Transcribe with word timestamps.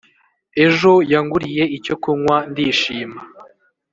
ejo 0.65 0.91
yanguriye 1.11 1.63
icyo 1.77 1.95
kunywa 2.01 2.37
ndishima 2.51 3.19